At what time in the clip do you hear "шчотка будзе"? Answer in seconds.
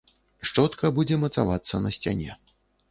0.49-1.21